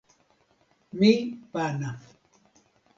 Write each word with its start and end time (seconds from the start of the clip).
mi 0.99 1.11
pana! 1.51 1.89